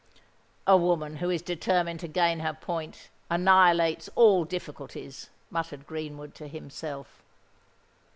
"A 0.65 0.75
woman 0.75 1.17
who 1.17 1.29
is 1.29 1.43
determined 1.43 1.99
to 1.99 2.07
gain 2.07 2.39
her 2.39 2.55
point, 2.55 3.11
annihilates 3.29 4.09
all 4.15 4.45
difficulties," 4.45 5.29
muttered 5.51 5.85
Greenwood 5.85 6.33
to 6.33 6.47
himself. 6.47 7.21